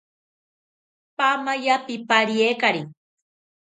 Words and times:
Paamaya 1.17 1.75
pipariekari 1.85 2.81